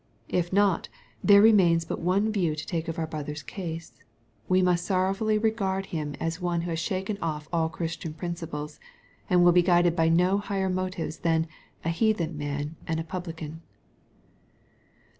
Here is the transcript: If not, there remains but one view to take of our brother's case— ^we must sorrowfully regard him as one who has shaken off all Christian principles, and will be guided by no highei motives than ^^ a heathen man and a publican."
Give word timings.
If 0.29 0.51
not, 0.51 0.89
there 1.23 1.43
remains 1.43 1.85
but 1.85 1.99
one 2.01 2.31
view 2.31 2.55
to 2.55 2.65
take 2.65 2.87
of 2.87 2.97
our 2.97 3.05
brother's 3.05 3.43
case— 3.43 3.93
^we 4.49 4.63
must 4.63 4.83
sorrowfully 4.83 5.37
regard 5.37 5.85
him 5.85 6.15
as 6.19 6.41
one 6.41 6.61
who 6.61 6.71
has 6.71 6.79
shaken 6.79 7.19
off 7.21 7.47
all 7.53 7.69
Christian 7.69 8.11
principles, 8.15 8.79
and 9.29 9.43
will 9.43 9.51
be 9.51 9.61
guided 9.61 9.95
by 9.95 10.09
no 10.09 10.39
highei 10.39 10.73
motives 10.73 11.17
than 11.19 11.43
^^ 11.43 11.47
a 11.85 11.89
heathen 11.89 12.35
man 12.35 12.77
and 12.87 12.99
a 12.99 13.03
publican." 13.03 13.61